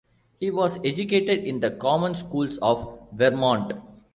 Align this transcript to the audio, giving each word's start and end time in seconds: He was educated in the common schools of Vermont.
He 0.39 0.49
was 0.49 0.79
educated 0.83 1.43
in 1.43 1.59
the 1.59 1.69
common 1.69 2.15
schools 2.15 2.57
of 2.57 2.97
Vermont. 3.11 3.73